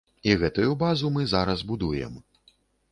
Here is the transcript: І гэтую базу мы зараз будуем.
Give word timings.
І 0.29 0.31
гэтую 0.43 0.71
базу 0.85 1.13
мы 1.19 1.29
зараз 1.37 1.65
будуем. 1.75 2.21